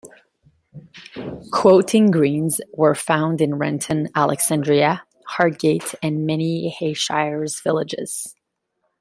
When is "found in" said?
2.95-3.59